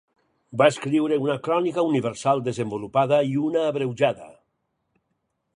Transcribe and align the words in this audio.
Va 0.61 0.69
escriure 0.71 1.19
una 1.25 1.35
crònica 1.49 1.83
universal 1.91 2.43
desenvolupada 2.49 3.23
i 3.35 3.39
una 3.45 3.65
abreujada. 3.75 4.31